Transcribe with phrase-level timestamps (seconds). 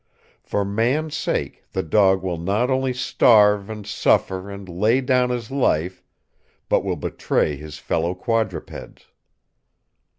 [0.41, 5.51] For Man's sake the dog will not only starve and suffer and lay down his
[5.51, 6.01] life,
[6.67, 9.05] but will betray his fellow quadrupeds.